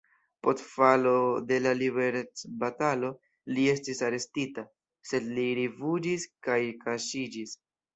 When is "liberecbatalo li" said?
1.81-3.69